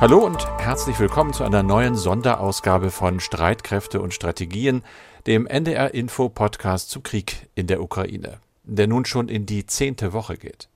[0.00, 4.82] Hallo und herzlich willkommen zu einer neuen Sonderausgabe von Streitkräfte und Strategien,
[5.26, 10.14] dem NDR Info Podcast zum Krieg in der Ukraine, der nun schon in die zehnte
[10.14, 10.70] Woche geht.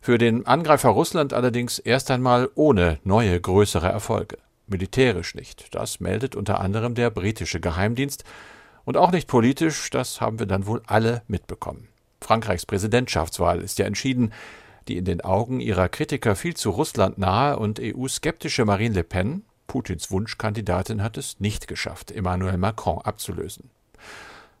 [0.00, 4.38] Für den Angreifer Russland allerdings erst einmal ohne neue größere Erfolge.
[4.66, 8.24] Militärisch nicht, das meldet unter anderem der britische Geheimdienst,
[8.84, 11.86] und auch nicht politisch, das haben wir dann wohl alle mitbekommen.
[12.20, 14.32] Frankreichs Präsidentschaftswahl ist ja entschieden,
[14.88, 19.44] die in den Augen ihrer Kritiker viel zu Russland nahe und EU-skeptische Marine Le Pen,
[19.66, 23.70] Putins Wunschkandidatin, hat es nicht geschafft, Emmanuel Macron abzulösen.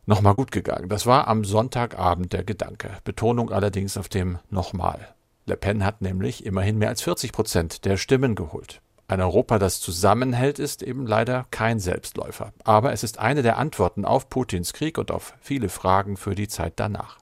[0.06, 5.14] Nochmal gut gegangen, das war am Sonntagabend der Gedanke, Betonung allerdings auf dem nochmal.
[5.46, 8.80] Le Pen hat nämlich immerhin mehr als 40 Prozent der Stimmen geholt.
[9.06, 12.52] Ein Europa, das zusammenhält, ist eben leider kein Selbstläufer.
[12.64, 16.48] Aber es ist eine der Antworten auf Putins Krieg und auf viele Fragen für die
[16.48, 17.18] Zeit danach.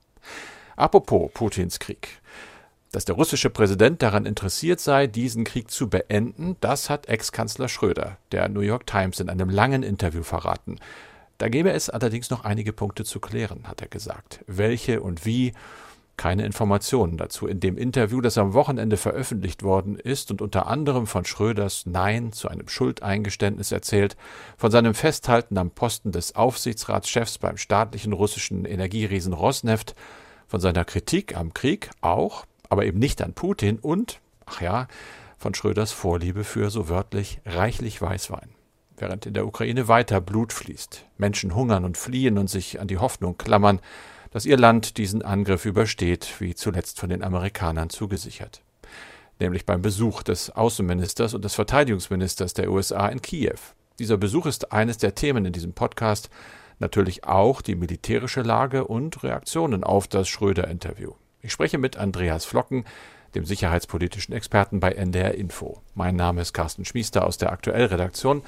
[0.77, 2.21] Apropos Putins Krieg.
[2.93, 8.19] Dass der russische Präsident daran interessiert sei, diesen Krieg zu beenden, das hat Ex-Kanzler Schröder
[8.33, 10.77] der New York Times in einem langen Interview verraten.
[11.39, 14.45] Da gäbe es allerdings noch einige Punkte zu klären, hat er gesagt.
[14.47, 15.55] Welche und wie
[16.19, 21.07] keine Informationen dazu in dem Interview, das am Wochenende veröffentlicht worden ist und unter anderem
[21.07, 24.19] von Schröders Nein zu einem Schuldeingeständnis erzählt,
[24.59, 29.95] von seinem Festhalten am Posten des Aufsichtsratschefs beim staatlichen russischen Energieriesen Rosneft,
[30.47, 34.89] von seiner Kritik am Krieg auch, aber eben nicht an Putin und, ach ja,
[35.37, 38.49] von Schröders Vorliebe für so wörtlich reichlich Weißwein.
[38.97, 42.97] Während in der Ukraine weiter Blut fließt, Menschen hungern und fliehen und sich an die
[42.97, 43.79] Hoffnung klammern,
[44.31, 48.63] dass ihr Land diesen Angriff übersteht, wie zuletzt von den Amerikanern zugesichert.
[49.39, 53.59] Nämlich beim Besuch des Außenministers und des Verteidigungsministers der USA in Kiew.
[53.99, 56.31] Dieser Besuch ist eines der Themen in diesem Podcast,
[56.79, 61.13] natürlich auch die militärische Lage und Reaktionen auf das Schröder-Interview.
[61.45, 62.85] Ich spreche mit Andreas Flocken,
[63.35, 65.83] dem sicherheitspolitischen Experten bei NDR Info.
[65.97, 68.43] Mein Name ist Carsten Schmiester aus der Aktuellredaktion.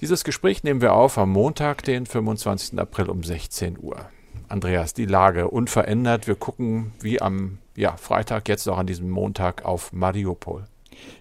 [0.00, 2.80] Dieses Gespräch nehmen wir auf am Montag, den 25.
[2.80, 4.08] April um 16 Uhr.
[4.48, 6.26] Andreas, die Lage unverändert.
[6.26, 10.64] Wir gucken wie am ja, Freitag, jetzt auch an diesem Montag auf Mariupol.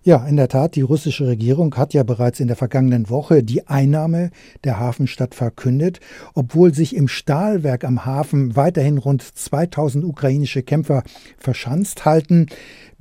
[0.03, 3.67] Ja, in der Tat, die russische Regierung hat ja bereits in der vergangenen Woche die
[3.67, 4.31] Einnahme
[4.63, 5.99] der Hafenstadt verkündet,
[6.33, 11.03] obwohl sich im Stahlwerk am Hafen weiterhin rund 2000 ukrainische Kämpfer
[11.37, 12.47] verschanzt halten.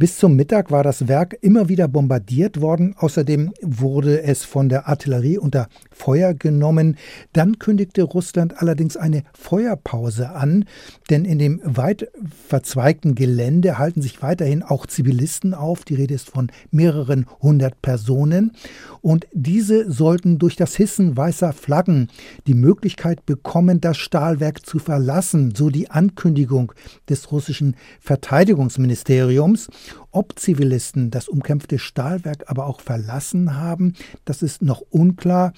[0.01, 2.95] Bis zum Mittag war das Werk immer wieder bombardiert worden.
[2.97, 6.97] Außerdem wurde es von der Artillerie unter Feuer genommen.
[7.35, 10.65] Dann kündigte Russland allerdings eine Feuerpause an,
[11.11, 12.11] denn in dem weit
[12.49, 15.85] verzweigten Gelände halten sich weiterhin auch Zivilisten auf.
[15.85, 18.53] Die Rede ist von mehreren hundert Personen.
[19.03, 22.09] Und diese sollten durch das Hissen weißer Flaggen
[22.47, 26.73] die Möglichkeit bekommen, das Stahlwerk zu verlassen, so die Ankündigung
[27.07, 29.69] des russischen Verteidigungsministeriums.
[30.11, 35.53] Ob Zivilisten das umkämpfte Stahlwerk aber auch verlassen haben, das ist noch unklar.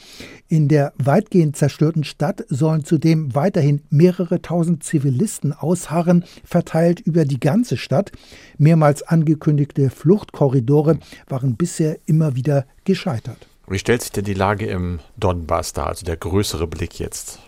[0.48, 7.40] In der weitgehend zerstörten Stadt sollen zudem weiterhin mehrere tausend Zivilisten ausharren, verteilt über die
[7.40, 8.12] ganze Stadt.
[8.58, 10.98] Mehrmals angekündigte Fluchtkorridore
[11.28, 13.46] waren bisher immer wieder gescheitert.
[13.68, 17.38] Wie stellt sich denn die Lage im Donbass dar, also der größere Blick jetzt?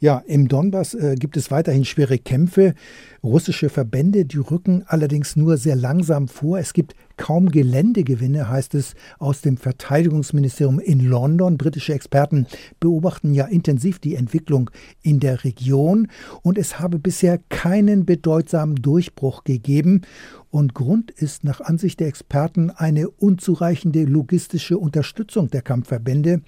[0.00, 2.74] Ja, im Donbass äh, gibt es weiterhin schwere Kämpfe.
[3.22, 6.58] Russische Verbände, die rücken allerdings nur sehr langsam vor.
[6.58, 11.56] Es gibt kaum Geländegewinne, heißt es aus dem Verteidigungsministerium in London.
[11.56, 12.46] Britische Experten
[12.80, 14.70] beobachten ja intensiv die Entwicklung
[15.02, 16.08] in der Region
[16.42, 20.02] und es habe bisher keinen bedeutsamen Durchbruch gegeben.
[20.50, 26.42] Und Grund ist nach Ansicht der Experten eine unzureichende logistische Unterstützung der Kampfverbände.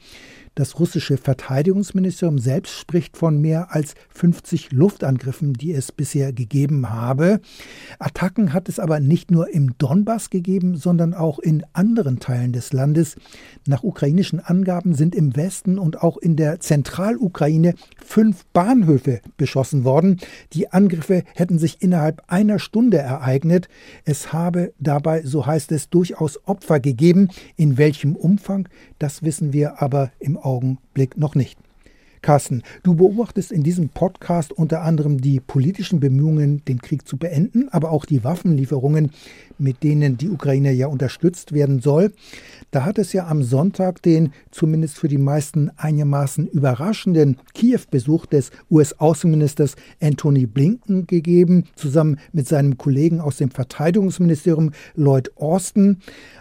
[0.56, 7.40] Das russische Verteidigungsministerium selbst spricht von mehr als 50 Luftangriffen, die es bisher gegeben habe.
[7.98, 12.72] Attacken hat es aber nicht nur im Donbass gegeben, sondern auch in anderen Teilen des
[12.72, 13.16] Landes.
[13.66, 20.20] Nach ukrainischen Angaben sind im Westen und auch in der Zentralukraine fünf Bahnhöfe beschossen worden.
[20.54, 23.68] Die Angriffe hätten sich innerhalb einer Stunde ereignet.
[24.06, 27.28] Es habe dabei, so heißt es, durchaus Opfer gegeben.
[27.56, 31.58] In welchem Umfang, das wissen wir aber im Augenblick noch nicht.
[32.22, 37.68] Carsten, du beobachtest in diesem Podcast unter anderem die politischen Bemühungen, den Krieg zu beenden,
[37.70, 39.12] aber auch die Waffenlieferungen,
[39.58, 42.12] mit denen die Ukraine ja unterstützt werden soll.
[42.72, 48.50] Da hat es ja am Sonntag den zumindest für die meisten einigermaßen überraschenden Kiew-Besuch des
[48.72, 55.98] US-Außenministers Anthony Blinken gegeben, zusammen mit seinem Kollegen aus dem Verteidigungsministerium Lloyd Austin.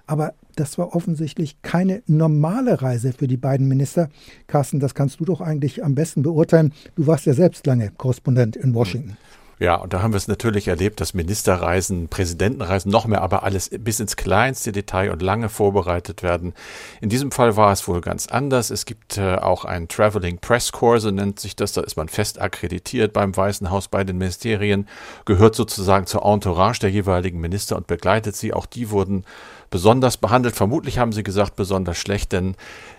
[0.08, 4.10] Aber das war offensichtlich keine normale Reise für die beiden Minister.
[4.48, 6.74] Carsten, das kannst du doch eigentlich am besten beurteilen.
[6.96, 9.18] Du warst ja selbst lange Korrespondent in Washington.
[9.58, 13.70] Ja, und da haben wir es natürlich erlebt, dass Ministerreisen, Präsidentenreisen noch mehr, aber alles
[13.70, 16.54] bis ins kleinste Detail und lange vorbereitet werden.
[17.00, 18.70] In diesem Fall war es wohl ganz anders.
[18.70, 21.72] Es gibt äh, auch ein Traveling Press Corps, so nennt sich das.
[21.72, 24.90] Da ist man fest akkreditiert beim Weißen Haus, bei den Ministerien,
[25.24, 28.54] gehört sozusagen zur Entourage der jeweiligen Minister und begleitet sie.
[28.54, 29.24] Auch die wurden
[29.70, 30.56] besonders behandelt.
[30.56, 32.56] Vermutlich haben sie gesagt, besonders schlecht, denn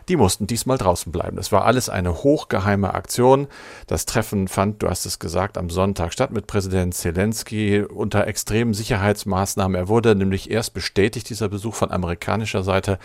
[0.09, 1.39] die mussten diesmal draußen bleiben.
[1.39, 3.49] Es war alles eine hochgeheime Aktion.
[3.87, 8.75] Das Treffen fand, du hast es gesagt, am Sonntag statt mit Präsident Zelensky unter extremen
[8.75, 9.77] Sicherheitsmaßnahmen.
[9.77, 12.99] Er wurde nämlich erst bestätigt, dieser Besuch von amerikanischer Seite,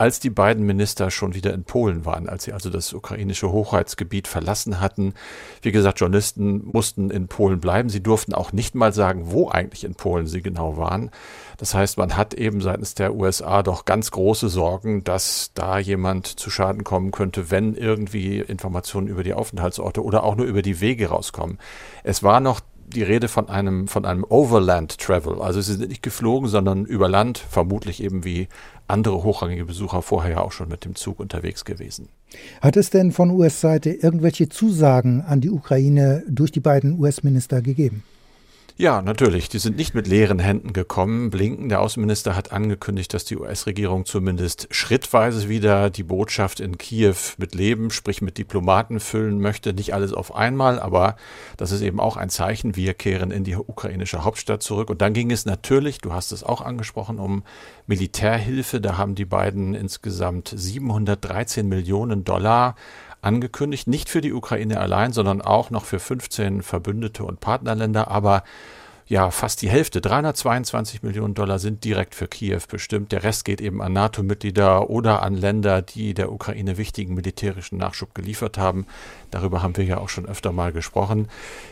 [0.00, 4.28] als die beiden Minister schon wieder in Polen waren, als sie also das ukrainische Hochheitsgebiet
[4.28, 5.12] verlassen hatten.
[5.60, 7.90] Wie gesagt, Journalisten mussten in Polen bleiben.
[7.90, 11.10] Sie durften auch nicht mal sagen, wo eigentlich in Polen sie genau waren.
[11.58, 16.26] Das heißt, man hat eben seitens der USA doch ganz große Sorgen, dass da jemand
[16.26, 20.80] zu Schaden kommen könnte, wenn irgendwie Informationen über die Aufenthaltsorte oder auch nur über die
[20.80, 21.58] Wege rauskommen.
[22.04, 22.60] Es war noch
[22.94, 25.40] die Rede von einem, von einem Overland Travel.
[25.40, 28.48] Also sie sind nicht geflogen, sondern über Land, vermutlich eben wie
[28.88, 32.08] andere hochrangige Besucher vorher ja auch schon mit dem Zug unterwegs gewesen.
[32.60, 38.02] Hat es denn von US-Seite irgendwelche Zusagen an die Ukraine durch die beiden US-Minister gegeben?
[38.80, 39.50] Ja, natürlich.
[39.50, 41.28] Die sind nicht mit leeren Händen gekommen.
[41.28, 47.14] Blinken, der Außenminister, hat angekündigt, dass die US-Regierung zumindest schrittweise wieder die Botschaft in Kiew
[47.36, 49.74] mit Leben, sprich mit Diplomaten füllen möchte.
[49.74, 51.16] Nicht alles auf einmal, aber
[51.58, 52.74] das ist eben auch ein Zeichen.
[52.74, 54.88] Wir kehren in die ukrainische Hauptstadt zurück.
[54.88, 57.42] Und dann ging es natürlich, du hast es auch angesprochen, um
[57.86, 58.80] Militärhilfe.
[58.80, 62.76] Da haben die beiden insgesamt 713 Millionen Dollar
[63.22, 68.44] angekündigt, nicht für die Ukraine allein, sondern auch noch für 15 Verbündete und Partnerländer, aber
[69.10, 73.10] ja, fast die Hälfte, 322 Millionen Dollar sind direkt für Kiew bestimmt.
[73.10, 78.14] Der Rest geht eben an NATO-Mitglieder oder an Länder, die der Ukraine wichtigen militärischen Nachschub
[78.14, 78.86] geliefert haben.
[79.32, 81.26] Darüber haben wir ja auch schon öfter mal gesprochen.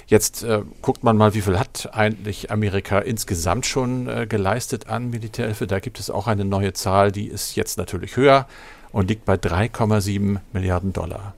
[0.09, 5.11] Jetzt äh, guckt man mal, wie viel hat eigentlich Amerika insgesamt schon äh, geleistet an
[5.11, 5.69] Militärhilfe.
[5.69, 8.49] Da gibt es auch eine neue Zahl, die ist jetzt natürlich höher
[8.93, 11.35] und liegt bei 3,7 Milliarden Dollar.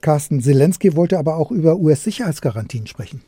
[0.00, 3.22] Carsten Zelensky wollte aber auch über US-Sicherheitsgarantien sprechen.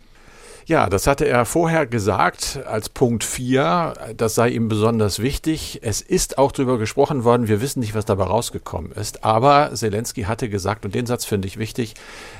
[0.68, 3.94] Ja, das hatte er vorher gesagt als Punkt 4.
[4.14, 5.78] Das sei ihm besonders wichtig.
[5.82, 7.48] Es ist auch darüber gesprochen worden.
[7.48, 9.24] Wir wissen nicht, was dabei rausgekommen ist.
[9.24, 11.94] Aber Zelensky hatte gesagt, und den Satz finde ich wichtig,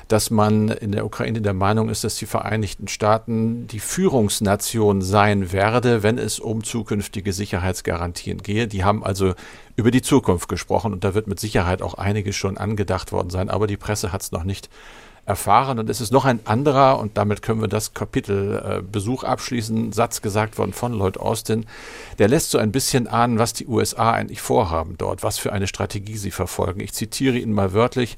[0.09, 5.51] dass man in der Ukraine der Meinung ist, dass die Vereinigten Staaten die Führungsnation sein
[5.51, 8.69] werde, wenn es um zukünftige Sicherheitsgarantien gehe.
[8.69, 9.33] Die haben also
[9.75, 13.49] über die Zukunft gesprochen und da wird mit Sicherheit auch einiges schon angedacht worden sein.
[13.49, 14.69] Aber die Presse hat es noch nicht
[15.29, 15.79] erfahren.
[15.79, 19.93] Und es ist noch ein anderer, und damit können wir das Kapitel äh, Besuch abschließen,
[19.93, 21.67] Satz gesagt worden von Lloyd Austin.
[22.19, 25.67] Der lässt so ein bisschen ahnen, was die USA eigentlich vorhaben dort, was für eine
[25.67, 26.81] Strategie sie verfolgen.
[26.81, 28.17] Ich zitiere ihn mal wörtlich.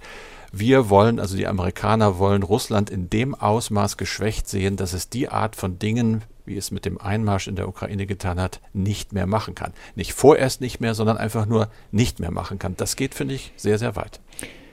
[0.53, 5.29] Wir wollen, also die Amerikaner wollen Russland in dem Ausmaß geschwächt sehen, dass es die
[5.29, 9.27] Art von Dingen, wie es mit dem Einmarsch in der Ukraine getan hat, nicht mehr
[9.27, 9.73] machen kann.
[9.95, 12.77] Nicht vorerst nicht mehr, sondern einfach nur nicht mehr machen kann.
[12.77, 14.21] Das geht, finde ich, sehr, sehr weit.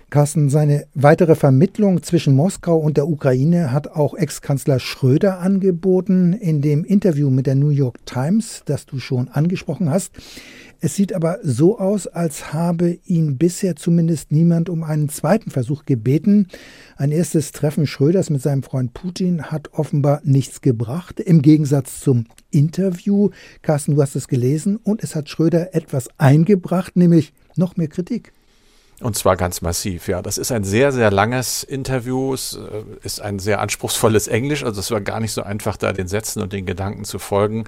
[0.09, 6.62] Carsten, seine weitere Vermittlung zwischen Moskau und der Ukraine hat auch Ex-Kanzler Schröder angeboten in
[6.62, 10.13] dem Interview mit der New York Times, das du schon angesprochen hast.
[10.80, 15.83] Es sieht aber so aus, als habe ihn bisher zumindest niemand um einen zweiten Versuch
[15.83, 16.48] gebeten.
[16.95, 22.27] Ein erstes Treffen Schröders mit seinem Freund Putin hat offenbar nichts gebracht, im Gegensatz zum
[22.50, 23.31] Interview.
[23.62, 28.31] Carsten, du hast es gelesen und es hat Schröder etwas eingebracht, nämlich noch mehr Kritik.
[28.99, 30.23] Und zwar ganz massiv, ja.
[30.23, 32.33] Das ist ein sehr, sehr langes Interview.
[32.33, 34.63] Es äh, ist ein sehr anspruchsvolles Englisch.
[34.63, 37.66] Also es war gar nicht so einfach, da den Sätzen und den Gedanken zu folgen.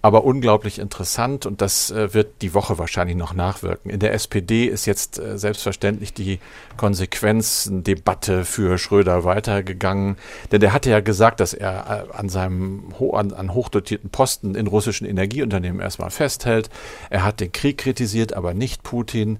[0.00, 3.90] Aber unglaublich interessant und das äh, wird die Woche wahrscheinlich noch nachwirken.
[3.90, 6.38] In der SPD ist jetzt äh, selbstverständlich die
[6.78, 10.16] Konsequenzendebatte für Schröder weitergegangen.
[10.50, 15.06] Denn der hatte ja gesagt, dass er an seinem an, an hochdotierten Posten in russischen
[15.06, 16.70] Energieunternehmen erstmal festhält.
[17.10, 19.38] Er hat den Krieg kritisiert, aber nicht Putin.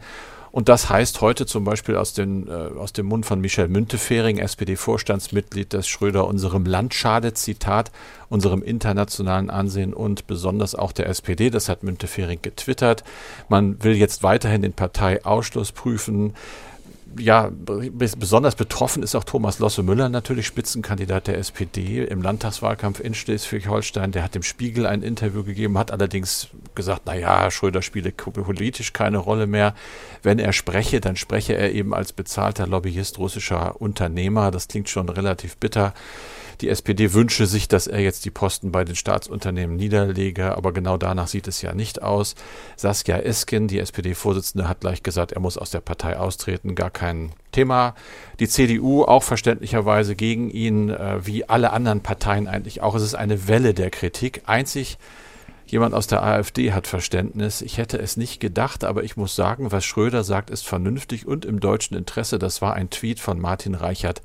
[0.53, 4.39] Und das heißt heute zum Beispiel aus, den, äh, aus dem Mund von Michel Müntefering,
[4.39, 7.93] SPD-Vorstandsmitglied, dass Schröder unserem Land schadet, Zitat,
[8.29, 11.51] unserem internationalen Ansehen und besonders auch der SPD.
[11.51, 13.05] Das hat Müntefering getwittert.
[13.49, 16.35] Man will jetzt weiterhin den Parteiausschluss prüfen
[17.19, 24.13] ja, besonders betroffen ist auch Thomas Losse-Müller, natürlich Spitzenkandidat der SPD im Landtagswahlkampf in Schleswig-Holstein.
[24.13, 28.93] Der hat dem Spiegel ein Interview gegeben, hat allerdings gesagt, na ja, Schröder spiele politisch
[28.93, 29.75] keine Rolle mehr.
[30.23, 34.51] Wenn er spreche, dann spreche er eben als bezahlter Lobbyist russischer Unternehmer.
[34.51, 35.95] Das klingt schon relativ bitter.
[36.61, 40.99] Die SPD wünsche sich, dass er jetzt die Posten bei den Staatsunternehmen niederlege, aber genau
[40.99, 42.35] danach sieht es ja nicht aus.
[42.77, 47.33] Saskia Esken, die SPD-Vorsitzende, hat gleich gesagt, er muss aus der Partei austreten, gar kein
[47.53, 47.95] Thema.
[48.41, 52.95] Die CDU auch verständlicherweise gegen ihn, äh, wie alle anderen Parteien eigentlich auch.
[52.95, 54.43] Es ist eine Welle der Kritik.
[54.47, 54.99] Einzig
[55.71, 57.63] Jemand aus der AfD hat Verständnis.
[57.63, 61.45] Ich hätte es nicht gedacht, aber ich muss sagen, was Schröder sagt, ist vernünftig und
[61.45, 62.41] im deutschen Interesse.
[62.41, 64.21] Das war ein Tweet von Martin Reichert,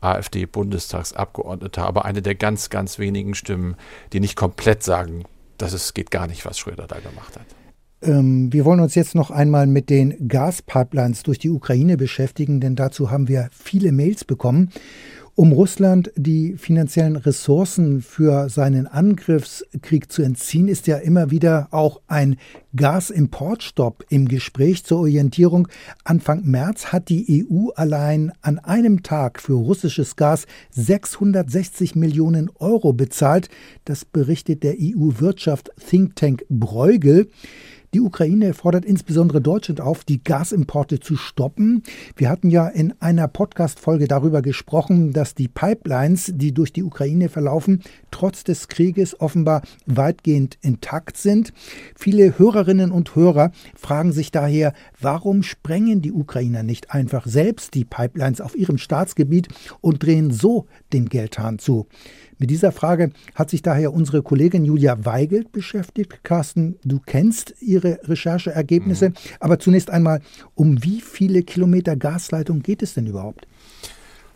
[0.00, 3.76] AfD-Bundestagsabgeordneter, aber eine der ganz, ganz wenigen Stimmen,
[4.12, 5.24] die nicht komplett sagen,
[5.58, 7.46] dass es geht gar nicht, was Schröder da gemacht hat.
[8.00, 12.76] Ähm, wir wollen uns jetzt noch einmal mit den Gaspipelines durch die Ukraine beschäftigen, denn
[12.76, 14.70] dazu haben wir viele Mails bekommen.
[15.38, 22.00] Um Russland die finanziellen Ressourcen für seinen Angriffskrieg zu entziehen, ist ja immer wieder auch
[22.08, 22.38] ein
[22.74, 25.68] Gasimportstopp im Gespräch zur Orientierung.
[26.02, 32.92] Anfang März hat die EU allein an einem Tag für russisches Gas 660 Millionen Euro
[32.92, 33.48] bezahlt.
[33.84, 37.28] Das berichtet der EU-Wirtschaft Think Tank Bruegel.
[37.94, 41.82] Die Ukraine fordert insbesondere Deutschland auf, die Gasimporte zu stoppen.
[42.16, 47.30] Wir hatten ja in einer Podcast-Folge darüber gesprochen, dass die Pipelines, die durch die Ukraine
[47.30, 51.54] verlaufen, trotz des Krieges offenbar weitgehend intakt sind.
[51.96, 57.86] Viele Hörerinnen und Hörer fragen sich daher, warum sprengen die Ukrainer nicht einfach selbst die
[57.86, 59.48] Pipelines auf ihrem Staatsgebiet
[59.80, 61.86] und drehen so den Geldhahn zu?
[62.38, 66.22] Mit dieser Frage hat sich daher unsere Kollegin Julia Weigelt beschäftigt.
[66.22, 69.14] Carsten, du kennst ihre Rechercheergebnisse, mhm.
[69.40, 70.20] aber zunächst einmal,
[70.54, 73.48] um wie viele Kilometer Gasleitung geht es denn überhaupt?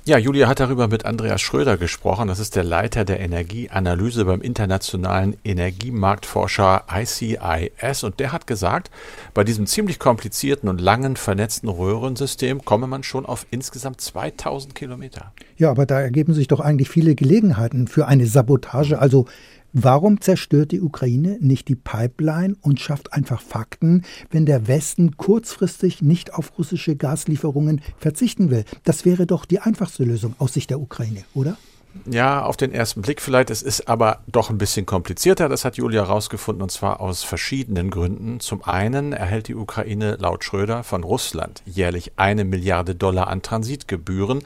[0.04, 2.26] Ja, Julia hat darüber mit Andreas Schröder gesprochen.
[2.26, 8.02] Das ist der Leiter der Energieanalyse beim internationalen Energiemarktforscher ICIS.
[8.02, 8.90] Und der hat gesagt,
[9.32, 15.32] bei diesem ziemlich komplizierten und langen vernetzten Röhrensystem komme man schon auf insgesamt 2000 Kilometer.
[15.56, 18.98] Ja, aber da ergeben sich doch eigentlich viele Gelegenheiten für eine Sabotage.
[18.98, 19.26] Also
[19.74, 26.02] Warum zerstört die Ukraine nicht die Pipeline und schafft einfach Fakten, wenn der Westen kurzfristig
[26.02, 28.64] nicht auf russische Gaslieferungen verzichten will?
[28.84, 31.56] Das wäre doch die einfachste Lösung aus Sicht der Ukraine, oder?
[32.04, 33.50] Ja, auf den ersten Blick vielleicht.
[33.50, 35.48] Es ist aber doch ein bisschen komplizierter.
[35.48, 38.40] Das hat Julia herausgefunden und zwar aus verschiedenen Gründen.
[38.40, 44.42] Zum einen erhält die Ukraine laut Schröder von Russland jährlich eine Milliarde Dollar an Transitgebühren.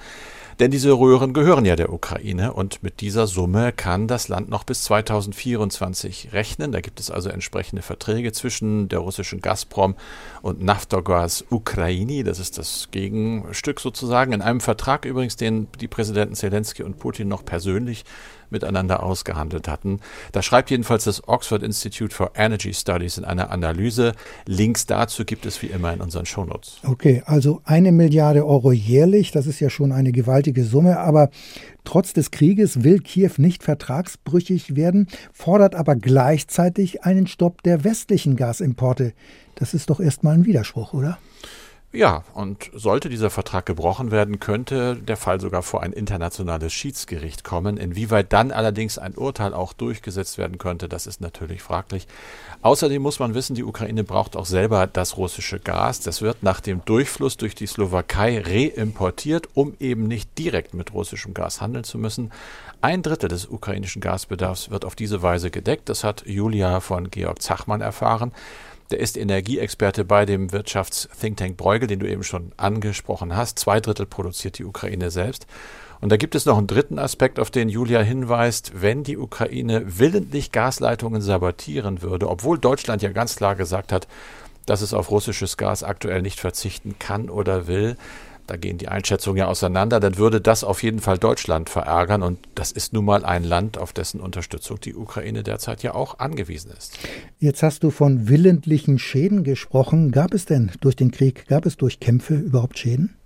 [0.59, 4.65] Denn diese Röhren gehören ja der Ukraine und mit dieser Summe kann das Land noch
[4.65, 6.73] bis 2024 rechnen.
[6.73, 9.97] Da gibt es also entsprechende Verträge zwischen der russischen Gazprom
[10.41, 12.25] und Naftogaz Ukraini.
[12.25, 14.33] Das ist das Gegenstück sozusagen.
[14.33, 18.07] In einem Vertrag übrigens, den die Präsidenten Zelensky und Putin noch persönlich
[18.51, 20.01] miteinander ausgehandelt hatten.
[20.33, 24.13] Da schreibt jedenfalls das Oxford Institute for Energy Studies in einer Analyse.
[24.47, 26.79] Links dazu gibt es wie immer in unseren Shownotes.
[26.85, 31.31] Okay, also eine Milliarde Euro jährlich, das ist ja schon eine gewaltige Summe, aber
[31.87, 38.35] Trotz des Krieges will Kiew nicht vertragsbrüchig werden, fordert aber gleichzeitig einen Stopp der westlichen
[38.35, 39.13] Gasimporte.
[39.55, 41.19] Das ist doch erstmal ein Widerspruch, oder?
[41.97, 47.43] Ja, und sollte dieser Vertrag gebrochen werden, könnte der Fall sogar vor ein internationales Schiedsgericht
[47.43, 47.79] kommen.
[47.79, 52.07] Inwieweit dann allerdings ein Urteil auch durchgesetzt werden könnte, das ist natürlich fraglich.
[52.61, 56.01] Außerdem muss man wissen, die Ukraine braucht auch selber das russische Gas.
[56.01, 61.33] Das wird nach dem Durchfluss durch die Slowakei reimportiert, um eben nicht direkt mit russischem
[61.33, 62.31] Gas handeln zu müssen.
[62.83, 65.89] Ein Drittel des ukrainischen Gasbedarfs wird auf diese Weise gedeckt.
[65.89, 68.33] Das hat Julia von Georg Zachmann erfahren.
[68.91, 73.59] Der ist Energieexperte bei dem Wirtschafts-Think Tank Bruegel, den du eben schon angesprochen hast.
[73.59, 75.47] Zwei Drittel produziert die Ukraine selbst.
[76.01, 78.73] Und da gibt es noch einen dritten Aspekt, auf den Julia hinweist.
[78.81, 84.07] Wenn die Ukraine willentlich Gasleitungen sabotieren würde, obwohl Deutschland ja ganz klar gesagt hat,
[84.67, 87.97] dass es auf russisches Gas aktuell nicht verzichten kann oder will,
[88.47, 92.23] da gehen die Einschätzungen ja auseinander, dann würde das auf jeden Fall Deutschland verärgern.
[92.23, 96.19] Und das ist nun mal ein Land, auf dessen Unterstützung die Ukraine derzeit ja auch
[96.19, 96.99] angewiesen ist.
[97.39, 100.13] Jetzt hast du von willentlichen Schäden gesprochen.
[100.13, 103.17] Gab es denn durch den Krieg, gab es durch Kämpfe überhaupt Schäden?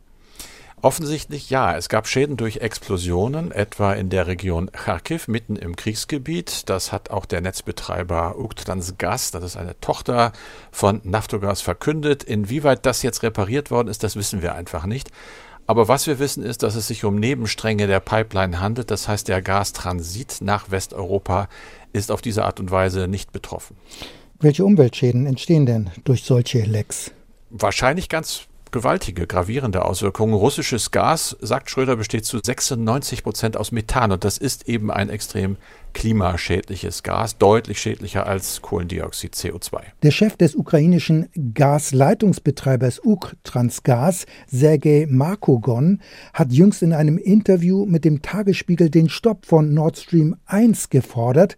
[0.82, 1.76] Offensichtlich ja.
[1.76, 6.70] Es gab Schäden durch Explosionen, etwa in der Region Kharkiv, mitten im Kriegsgebiet.
[6.70, 10.32] Das hat auch der Netzbetreiber Uktransgas, das ist eine Tochter
[10.72, 12.22] von Naftogaz, verkündet.
[12.22, 15.10] Inwieweit das jetzt repariert worden ist, das wissen wir einfach nicht.
[15.66, 18.90] Aber was wir wissen ist, dass es sich um Nebenstränge der Pipeline handelt.
[18.90, 21.48] Das heißt, der Gastransit nach Westeuropa
[21.92, 23.76] ist auf diese Art und Weise nicht betroffen.
[24.40, 27.12] Welche Umweltschäden entstehen denn durch solche Lecks?
[27.50, 30.34] Wahrscheinlich ganz gewaltige, gravierende Auswirkungen.
[30.34, 35.10] Russisches Gas, sagt Schröder, besteht zu 96 Prozent aus Methan und das ist eben ein
[35.10, 35.56] extrem
[35.92, 39.80] klimaschädliches Gas, deutlich schädlicher als Kohlendioxid CO2.
[40.02, 46.00] Der Chef des ukrainischen Gasleitungsbetreibers Uktransgas, Sergei Markogon,
[46.32, 51.56] hat jüngst in einem Interview mit dem Tagesspiegel den Stopp von Nord Stream 1 gefordert.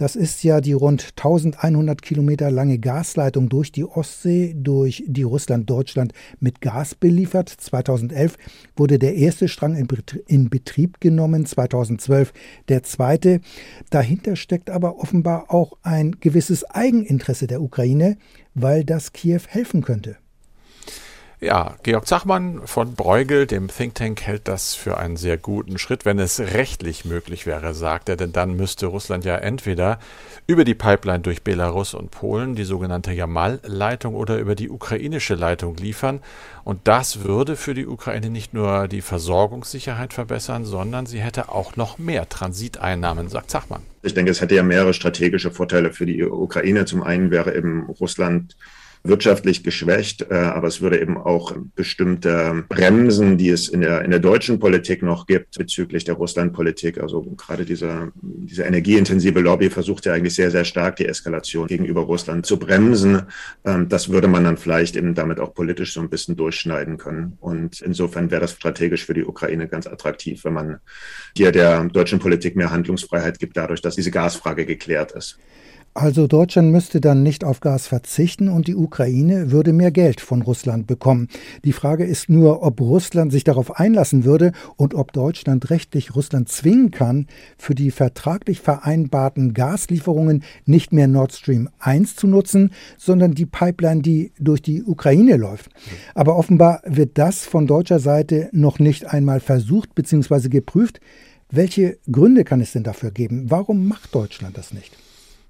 [0.00, 5.68] Das ist ja die rund 1100 Kilometer lange Gasleitung durch die Ostsee, durch die Russland
[5.68, 7.50] Deutschland mit Gas beliefert.
[7.50, 8.38] 2011
[8.76, 9.76] wurde der erste Strang
[10.26, 12.32] in Betrieb genommen, 2012
[12.70, 13.42] der zweite.
[13.90, 18.16] Dahinter steckt aber offenbar auch ein gewisses Eigeninteresse der Ukraine,
[18.54, 20.16] weil das Kiew helfen könnte.
[21.42, 26.04] Ja, Georg Zachmann von Bruegel, dem Think Tank, hält das für einen sehr guten Schritt,
[26.04, 29.98] wenn es rechtlich möglich wäre, sagt er, denn dann müsste Russland ja entweder
[30.46, 35.78] über die Pipeline durch Belarus und Polen, die sogenannte Jamal-Leitung, oder über die ukrainische Leitung
[35.78, 36.20] liefern.
[36.62, 41.74] Und das würde für die Ukraine nicht nur die Versorgungssicherheit verbessern, sondern sie hätte auch
[41.74, 43.80] noch mehr Transiteinnahmen, sagt Zachmann.
[44.02, 46.84] Ich denke, es hätte ja mehrere strategische Vorteile für die Ukraine.
[46.84, 48.56] Zum einen wäre eben Russland
[49.02, 54.10] wirtschaftlich geschwächt, äh, aber es würde eben auch bestimmte Bremsen, die es in der, in
[54.10, 60.04] der deutschen Politik noch gibt bezüglich der Russlandpolitik, also gerade diese, diese energieintensive Lobby versucht
[60.04, 63.22] ja eigentlich sehr, sehr stark die Eskalation gegenüber Russland zu bremsen.
[63.64, 67.38] Ähm, das würde man dann vielleicht eben damit auch politisch so ein bisschen durchschneiden können.
[67.40, 70.78] Und insofern wäre das strategisch für die Ukraine ganz attraktiv, wenn man
[71.34, 75.38] hier der deutschen Politik mehr Handlungsfreiheit gibt, dadurch, dass diese Gasfrage geklärt ist.
[75.92, 80.40] Also Deutschland müsste dann nicht auf Gas verzichten und die Ukraine würde mehr Geld von
[80.40, 81.26] Russland bekommen.
[81.64, 86.48] Die Frage ist nur, ob Russland sich darauf einlassen würde und ob Deutschland rechtlich Russland
[86.48, 87.26] zwingen kann,
[87.58, 94.00] für die vertraglich vereinbarten Gaslieferungen nicht mehr Nord Stream 1 zu nutzen, sondern die Pipeline,
[94.00, 95.70] die durch die Ukraine läuft.
[96.14, 100.50] Aber offenbar wird das von deutscher Seite noch nicht einmal versucht bzw.
[100.50, 101.00] geprüft.
[101.50, 103.50] Welche Gründe kann es denn dafür geben?
[103.50, 104.96] Warum macht Deutschland das nicht?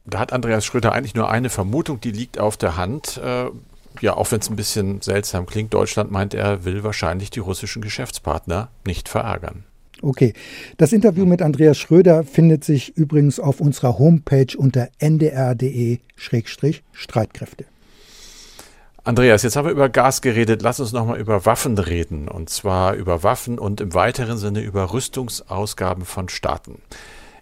[0.06, 3.20] Da hat Andreas Schröder eigentlich nur eine Vermutung, die liegt auf der Hand.
[3.22, 3.46] Äh,
[4.00, 7.82] ja, auch wenn es ein bisschen seltsam klingt, Deutschland meint, er will wahrscheinlich die russischen
[7.82, 9.64] Geschäftspartner nicht verärgern.
[10.02, 10.32] Okay.
[10.78, 17.66] Das Interview mit Andreas Schröder findet sich übrigens auf unserer Homepage unter ndr.de-streitkräfte.
[19.02, 20.60] Andreas, jetzt haben wir über Gas geredet.
[20.62, 22.28] Lass uns nochmal über Waffen reden.
[22.28, 26.82] Und zwar über Waffen und im weiteren Sinne über Rüstungsausgaben von Staaten.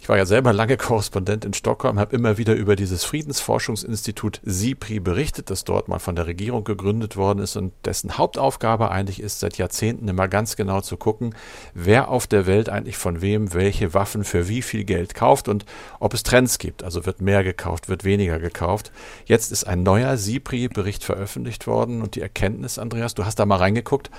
[0.00, 5.00] Ich war ja selber lange Korrespondent in Stockholm, habe immer wieder über dieses Friedensforschungsinstitut SIPRI
[5.00, 9.40] berichtet, das dort mal von der Regierung gegründet worden ist und dessen Hauptaufgabe eigentlich ist,
[9.40, 11.34] seit Jahrzehnten immer ganz genau zu gucken,
[11.74, 15.64] wer auf der Welt eigentlich von wem welche Waffen für wie viel Geld kauft und
[15.98, 16.84] ob es Trends gibt.
[16.84, 18.92] Also wird mehr gekauft, wird weniger gekauft.
[19.26, 23.56] Jetzt ist ein neuer SIPRI-Bericht veröffentlicht worden und die Erkenntnis, Andreas, du hast da mal
[23.56, 24.10] reingeguckt,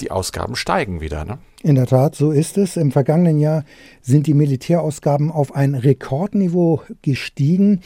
[0.00, 1.24] die Ausgaben steigen wieder.
[1.24, 1.38] Ne?
[1.62, 2.76] In der Tat, so ist es.
[2.76, 3.64] Im vergangenen Jahr
[4.02, 7.80] sind die Militärausgaben auf ein Rekordniveau gestiegen.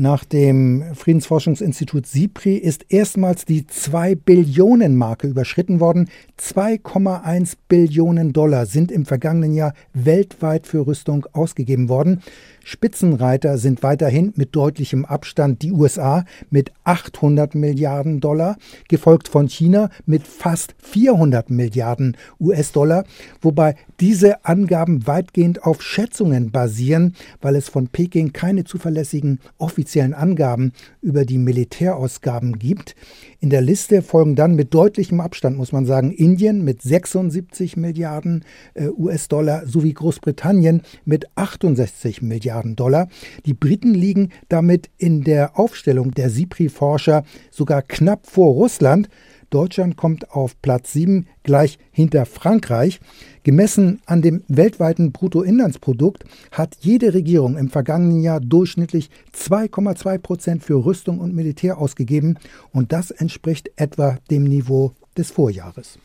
[0.00, 6.08] Nach dem Friedensforschungsinstitut SIPRI ist erstmals die 2 Billionen Marke überschritten worden.
[6.38, 12.22] 2,1 Billionen Dollar sind im vergangenen Jahr weltweit für Rüstung ausgegeben worden.
[12.68, 19.88] Spitzenreiter sind weiterhin mit deutlichem Abstand die USA mit 800 Milliarden Dollar, gefolgt von China
[20.04, 23.04] mit fast 400 Milliarden US-Dollar,
[23.40, 30.74] wobei diese Angaben weitgehend auf Schätzungen basieren, weil es von Peking keine zuverlässigen offiziellen Angaben
[31.00, 32.94] über die Militärausgaben gibt.
[33.40, 38.44] In der Liste folgen dann mit deutlichem Abstand, muss man sagen, Indien mit 76 Milliarden
[38.74, 43.06] äh, US-Dollar sowie Großbritannien mit 68 Milliarden Dollar.
[43.46, 47.22] Die Briten liegen damit in der Aufstellung der SIPRI-Forscher
[47.52, 49.08] sogar knapp vor Russland.
[49.50, 53.00] Deutschland kommt auf Platz 7 gleich hinter Frankreich.
[53.42, 60.84] Gemessen an dem weltweiten Bruttoinlandsprodukt hat jede Regierung im vergangenen Jahr durchschnittlich 2,2 Prozent für
[60.84, 62.38] Rüstung und Militär ausgegeben
[62.72, 65.98] und das entspricht etwa dem Niveau des Vorjahres.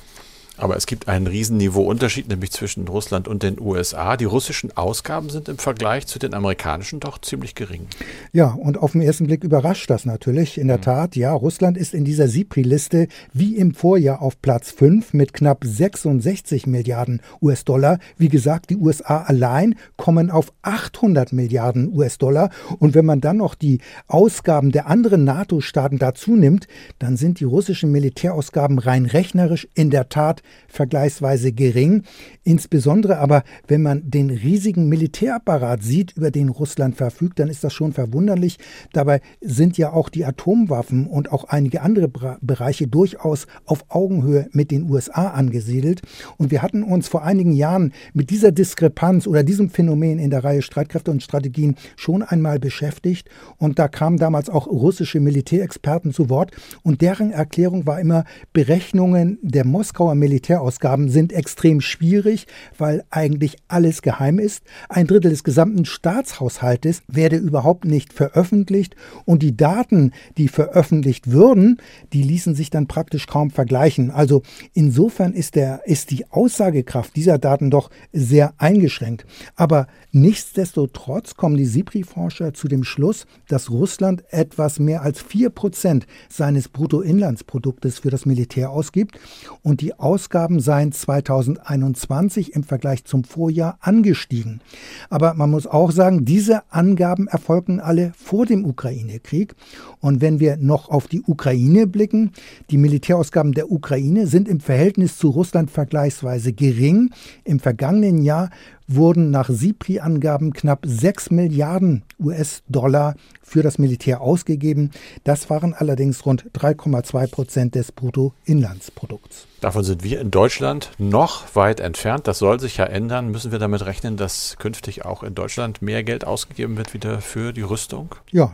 [0.56, 4.18] Aber es gibt einen Riesenniveauunterschied, nämlich zwischen Russland und den USA.
[4.18, 7.88] Die russischen Ausgaben sind im Vergleich zu den amerikanischen doch ziemlich gering.
[8.34, 10.60] Ja, und auf den ersten Blick überrascht das natürlich.
[10.60, 10.84] In der mhm.
[10.84, 15.66] Tat, ja, Russland ist in dieser SIPRI-Liste wie im Vorjahr auf Platz 5 mit knapp
[15.66, 17.98] 66 Milliarden US-Dollar.
[18.18, 22.52] Wie gesagt, die USA allein kommen auf 800 Milliarden US-Dollar.
[22.78, 26.68] Und wenn man dann noch die Ausgaben der anderen NATO-Staaten dazu nimmt,
[27.00, 32.04] dann sind die russischen Militärausgaben rein rechnerisch in der Tat vergleichsweise gering.
[32.44, 37.74] Insbesondere aber, wenn man den riesigen Militärapparat sieht, über den Russland verfügt, dann ist das
[37.74, 38.58] schon verwunderlich.
[38.92, 42.10] Dabei sind ja auch die Atomwaffen und auch einige andere
[42.42, 46.02] Bereiche durchaus auf Augenhöhe mit den USA angesiedelt.
[46.38, 50.44] Und wir hatten uns vor einigen Jahren mit dieser Diskrepanz oder diesem Phänomen in der
[50.44, 53.30] Reihe Streitkräfte und Strategien schon einmal beschäftigt.
[53.58, 56.52] Und da kamen damals auch russische Militärexperten zu Wort.
[56.84, 64.02] Und deren Erklärung war immer, Berechnungen der Moskauer Militärausgaben sind extrem schwierig, weil eigentlich alles
[64.02, 64.64] geheim ist.
[64.90, 71.78] Ein Drittel des gesamten Staatshaushaltes werde überhaupt nicht veröffentlicht und die Daten, die veröffentlicht würden,
[72.14, 74.10] die ließen sich dann praktisch kaum vergleichen.
[74.10, 74.42] Also
[74.74, 79.28] insofern ist, der, ist die Aussagekraft dieser Daten doch sehr eingeschränkt.
[79.56, 86.70] Aber nichtsdestotrotz kommen die SIPRI-Forscher zu dem Schluss, dass Russland etwas mehr als 4% seines
[86.70, 89.20] Bruttoinlandsproduktes für das Militär ausgibt
[89.62, 89.94] und die
[90.24, 94.62] Ausgaben seien 2021 im Vergleich zum Vorjahr angestiegen.
[95.10, 99.54] Aber man muss auch sagen, diese Angaben erfolgten alle vor dem Ukraine-Krieg.
[100.00, 102.32] Und wenn wir noch auf die Ukraine blicken,
[102.70, 107.10] die Militärausgaben der Ukraine sind im Verhältnis zu Russland vergleichsweise gering.
[107.44, 108.50] Im vergangenen Jahr
[108.88, 114.92] wurden nach SIPRI-Angaben knapp 6 Milliarden US-Dollar für das Militär ausgegeben.
[115.24, 119.48] Das waren allerdings rund 3,2 Prozent des Bruttoinlandsprodukts.
[119.62, 122.28] Davon sind wir in Deutschland noch weit entfernt.
[122.28, 123.30] Das soll sich ja ändern.
[123.32, 127.54] Müssen wir damit rechnen, dass künftig auch in Deutschland mehr Geld ausgegeben wird wieder für
[127.54, 128.16] die Rüstung?
[128.32, 128.54] Ja,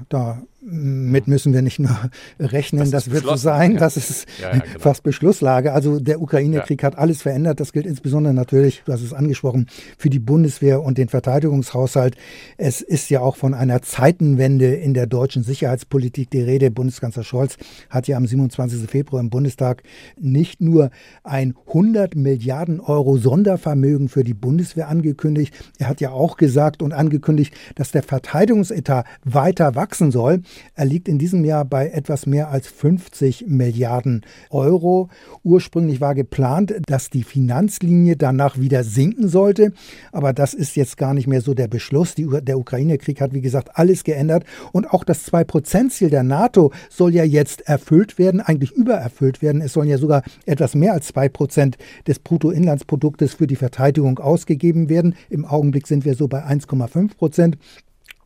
[0.62, 1.98] damit müssen wir nicht nur
[2.40, 3.80] rechnen, das, das wird so sein, ja.
[3.80, 4.80] das ist ja, ja, genau.
[4.80, 5.74] fast Beschlusslage.
[5.74, 7.60] Also der Ukraine-Krieg hat alles verändert.
[7.60, 9.68] Das gilt insbesondere natürlich, du hast es angesprochen,
[9.98, 12.16] für die Bundeswehr und den Verteidigungshaushalt.
[12.58, 16.72] Es ist ja auch von einer Zeitenwende in der deutschen Sicherheitspolitik die Rede.
[16.72, 17.58] Bundeskanzler Scholz
[17.90, 18.90] hat ja am 27.
[18.90, 19.84] Februar im Bundestag
[20.20, 20.90] nicht nur
[21.24, 25.54] ein 100 Milliarden Euro Sondervermögen für die Bundeswehr angekündigt.
[25.78, 30.42] Er hat ja auch gesagt und angekündigt, dass der Verteidigungsetat weiter wachsen soll.
[30.76, 35.10] Er liegt in diesem Jahr bei etwas mehr als 50 Milliarden Euro.
[35.44, 39.74] Ursprünglich war geplant, dass die Finanzlinie danach wieder sinken sollte.
[40.12, 42.16] Aber das ist jetzt gar nicht mehr so der Beschluss.
[42.16, 44.44] Die, der Ukraine-Krieg hat, wie gesagt, alles geändert.
[44.72, 49.62] Und auch das 2-Prozent-Ziel der NATO soll ja jetzt erfüllt werden, eigentlich übererfüllt werden.
[49.62, 54.90] Es sollen ja sogar etwas mehr als 2 Prozent des Bruttoinlandsproduktes für die Verteidigung ausgegeben
[54.90, 55.16] werden.
[55.30, 57.58] Im Augenblick sind wir so bei 1,5 Prozent.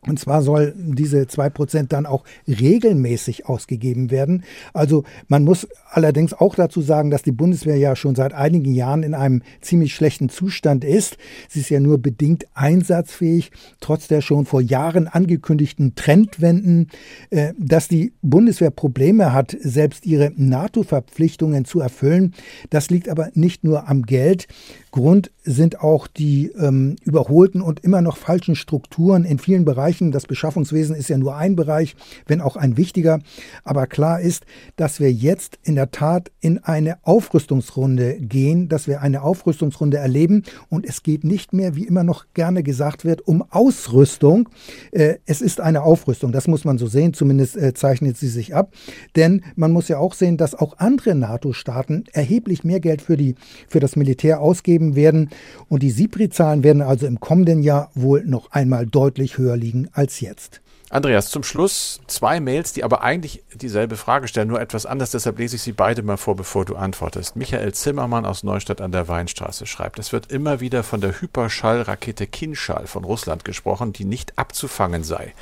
[0.06, 4.44] Und zwar soll diese 2% dann auch regelmäßig ausgegeben werden.
[4.72, 9.02] Also man muss allerdings auch dazu sagen, dass die Bundeswehr ja schon seit einigen Jahren
[9.02, 11.16] in einem ziemlich schlechten Zustand ist.
[11.48, 16.88] Sie ist ja nur bedingt einsatzfähig, trotz der schon vor Jahren angekündigten Trendwenden.
[17.30, 22.34] Äh, dass die Bundeswehr Probleme hat, selbst ihre NATO-Verpflichtungen zu erfüllen,
[22.70, 24.46] das liegt aber nicht nur am Geld.
[24.90, 29.93] Grund sind auch die ähm, überholten und immer noch falschen Strukturen in vielen Bereichen.
[30.00, 33.20] Das Beschaffungswesen ist ja nur ein Bereich, wenn auch ein wichtiger.
[33.64, 34.44] Aber klar ist,
[34.76, 40.42] dass wir jetzt in der Tat in eine Aufrüstungsrunde gehen, dass wir eine Aufrüstungsrunde erleben.
[40.68, 44.48] Und es geht nicht mehr, wie immer noch gerne gesagt wird, um Ausrüstung.
[44.92, 48.54] Äh, es ist eine Aufrüstung, das muss man so sehen, zumindest äh, zeichnet sie sich
[48.54, 48.72] ab.
[49.16, 53.34] Denn man muss ja auch sehen, dass auch andere NATO-Staaten erheblich mehr Geld für, die,
[53.68, 55.30] für das Militär ausgeben werden.
[55.68, 60.20] Und die SIPRI-Zahlen werden also im kommenden Jahr wohl noch einmal deutlich höher liegen als
[60.20, 60.60] jetzt.
[60.90, 65.10] Andreas, zum Schluss zwei Mails, die aber eigentlich dieselbe Frage stellen, nur etwas anders.
[65.10, 67.34] Deshalb lese ich sie beide mal vor, bevor du antwortest.
[67.36, 72.26] Michael Zimmermann aus Neustadt an der Weinstraße schreibt, es wird immer wieder von der Hyperschallrakete
[72.26, 75.34] Kinschall von Russland gesprochen, die nicht abzufangen sei.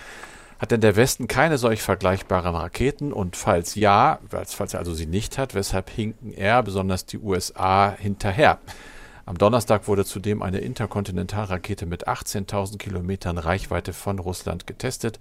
[0.58, 3.12] Hat denn der Westen keine solch vergleichbaren Raketen?
[3.12, 7.94] Und falls ja, falls er also sie nicht hat, weshalb hinken er, besonders die USA,
[7.98, 8.58] hinterher?
[9.32, 15.18] Am Donnerstag wurde zudem eine Interkontinentalrakete mit 18.000 Kilometern Reichweite von Russland getestet.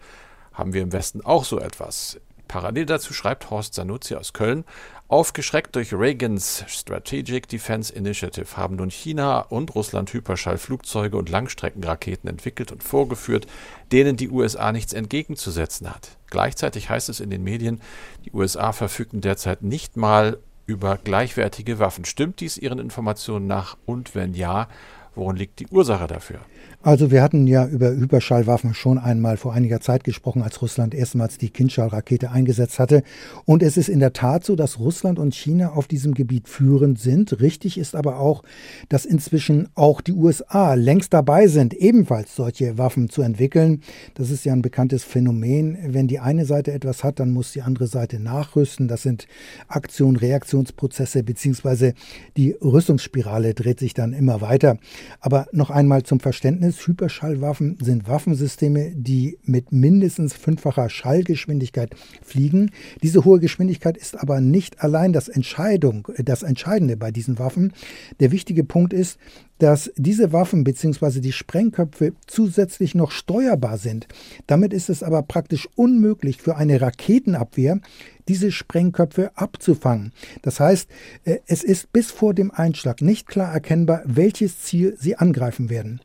[0.52, 2.20] Haben wir im Westen auch so etwas?
[2.50, 4.66] Parallel dazu schreibt Horst Sanuzzi aus Köln,
[5.08, 12.74] aufgeschreckt durch Reagans Strategic Defense Initiative haben nun China und Russland Hyperschallflugzeuge und Langstreckenraketen entwickelt
[12.74, 13.48] und vorgeführt,
[13.94, 16.18] denen die USA nichts entgegenzusetzen hat.
[16.30, 17.80] Gleichzeitig heißt es in den Medien,
[18.26, 22.06] die USA verfügten derzeit nicht mal über gleichwertige Waffen.
[22.06, 23.78] Stimmt dies Ihren Informationen nach?
[23.86, 24.68] Und wenn ja,
[25.16, 26.40] Worin liegt die Ursache dafür?
[26.84, 31.38] Also wir hatten ja über Hyperschallwaffen schon einmal vor einiger Zeit gesprochen, als Russland erstmals
[31.38, 33.04] die Kinschall-Rakete eingesetzt hatte.
[33.46, 37.00] Und es ist in der Tat so, dass Russland und China auf diesem Gebiet führend
[37.00, 37.40] sind.
[37.40, 38.42] Richtig ist aber auch,
[38.90, 43.82] dass inzwischen auch die USA längst dabei sind, ebenfalls solche Waffen zu entwickeln.
[44.16, 45.78] Das ist ja ein bekanntes Phänomen.
[45.86, 48.88] Wenn die eine Seite etwas hat, dann muss die andere Seite nachrüsten.
[48.88, 49.28] Das sind
[49.68, 51.94] Aktion, Reaktionsprozesse beziehungsweise
[52.38, 54.80] die Rüstungsspirale dreht sich dann immer weiter.
[55.20, 56.71] Aber noch einmal zum Verständnis.
[56.80, 62.72] Hyperschallwaffen sind Waffensysteme, die mit mindestens fünffacher Schallgeschwindigkeit fliegen.
[63.04, 67.74] Diese hohe Geschwindigkeit ist aber nicht allein das, Entscheidung, das Entscheidende bei diesen Waffen.
[68.20, 69.18] Der wichtige Punkt ist,
[69.62, 71.20] dass diese Waffen bzw.
[71.20, 74.08] die Sprengköpfe zusätzlich noch steuerbar sind.
[74.48, 77.80] Damit ist es aber praktisch unmöglich für eine Raketenabwehr,
[78.28, 80.14] diese Sprengköpfe abzufangen.
[80.42, 80.90] Das heißt,
[81.26, 86.02] äh, es ist bis vor dem Einschlag nicht klar erkennbar, welches Ziel sie angreifen werden.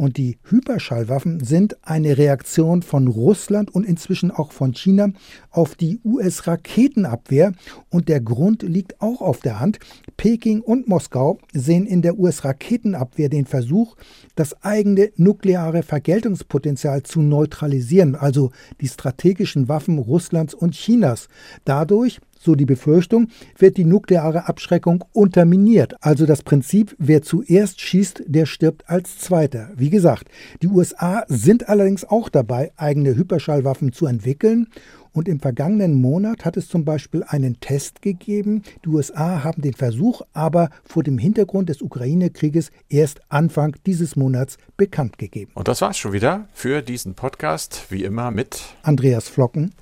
[0.00, 5.10] Und die Hyperschallwaffen sind eine Reaktion von Russland und inzwischen auch von China
[5.50, 7.52] auf die US-Raketenabwehr.
[7.90, 9.78] Und der Grund liegt auch auf der Hand.
[10.16, 13.94] Peking und Moskau sehen in der US-Raketenabwehr den Versuch,
[14.36, 21.28] das eigene nukleare Vergeltungspotenzial zu neutralisieren, also die strategischen Waffen Russlands und Chinas.
[21.66, 25.94] Dadurch so die Befürchtung, wird die nukleare Abschreckung unterminiert.
[26.00, 29.70] Also das Prinzip, wer zuerst schießt, der stirbt als Zweiter.
[29.76, 30.28] Wie gesagt,
[30.62, 34.68] die USA sind allerdings auch dabei, eigene Hyperschallwaffen zu entwickeln.
[35.12, 38.62] Und im vergangenen Monat hat es zum Beispiel einen Test gegeben.
[38.84, 44.56] Die USA haben den Versuch aber vor dem Hintergrund des Ukraine-Krieges erst Anfang dieses Monats
[44.76, 45.50] bekannt gegeben.
[45.54, 49.72] Und das war's schon wieder für diesen Podcast, wie immer mit Andreas Flocken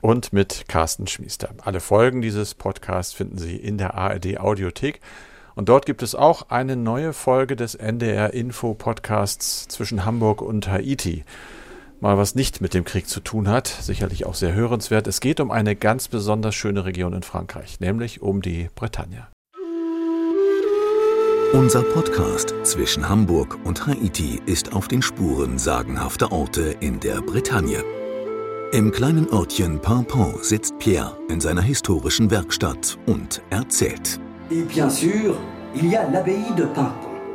[0.00, 1.50] und mit Carsten Schmiester.
[1.62, 5.00] Alle Folgen dieses Podcasts finden Sie in der ARD Audiothek.
[5.54, 10.68] Und dort gibt es auch eine neue Folge des NDR Info Podcasts zwischen Hamburg und
[10.68, 11.24] Haiti.
[12.00, 15.08] Mal was nicht mit dem Krieg zu tun hat, sicherlich auch sehr hörenswert.
[15.08, 19.26] Es geht um eine ganz besonders schöne Region in Frankreich, nämlich um die Bretagne.
[21.52, 27.82] Unser Podcast zwischen Hamburg und Haiti ist auf den Spuren sagenhafter Orte in der Bretagne.
[28.70, 34.20] Im kleinen Örtchen Pimpon sitzt Pierre in seiner historischen Werkstatt und erzählt.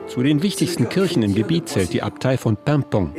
[0.08, 3.14] Zu den wichtigsten Kirchen im Gebiet zählt die Abtei von Pimpon.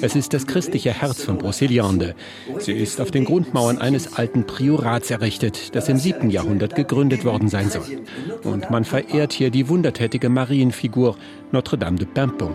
[0.00, 2.14] Es ist das christliche Herz von Brocéliande.
[2.58, 6.30] Sie ist auf den Grundmauern eines alten Priorats errichtet, das im 7.
[6.30, 8.02] Jahrhundert gegründet worden sein soll.
[8.42, 11.16] Und man verehrt hier die wundertätige Marienfigur
[11.52, 12.54] Notre-Dame de Pimpon.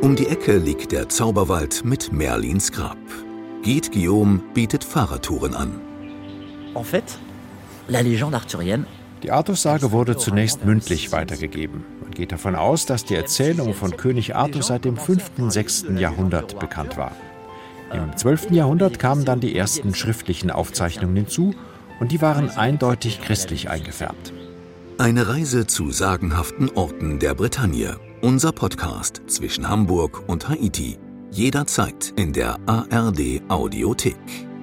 [0.00, 2.98] Um die Ecke liegt der Zauberwald mit Merlins Grab.
[3.64, 5.80] Guide Guillaume bietet Fahrradtouren an.
[9.22, 11.82] Die Artussage wurde zunächst mündlich weitergegeben.
[12.02, 15.30] Man geht davon aus, dass die Erzählung von König Arthur seit dem 5.
[15.38, 15.86] und 6.
[15.96, 17.12] Jahrhundert bekannt war.
[17.90, 18.50] Im 12.
[18.50, 21.54] Jahrhundert kamen dann die ersten schriftlichen Aufzeichnungen hinzu
[22.00, 24.34] und die waren eindeutig christlich eingefärbt.
[24.98, 27.96] Eine Reise zu sagenhaften Orten der Bretagne.
[28.20, 30.98] Unser Podcast zwischen Hamburg und Haiti
[31.36, 34.53] jederzeit in der ARD Audiothek.